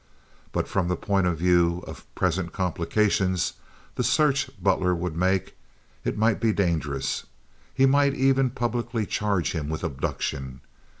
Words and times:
But 0.51 0.67
from 0.67 0.87
the 0.87 0.95
point 0.95 1.27
of 1.27 1.37
view 1.37 1.83
of 1.85 2.07
present 2.15 2.51
complications—the 2.53 4.03
search 4.03 4.49
Butler 4.59 4.95
would 4.95 5.15
make—it 5.15 6.17
might 6.17 6.41
be 6.41 6.51
dangerous. 6.51 7.25
He 7.71 7.85
might 7.85 8.15
even 8.15 8.49
publicly 8.49 9.05
charge 9.05 9.51
him 9.51 9.69
with 9.69 9.83
abduction. 9.83 10.61